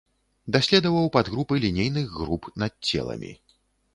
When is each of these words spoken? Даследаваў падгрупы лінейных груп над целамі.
Даследаваў 0.53 1.09
падгрупы 1.17 1.59
лінейных 1.65 2.07
груп 2.21 2.47
над 2.61 2.73
целамі. 2.93 3.31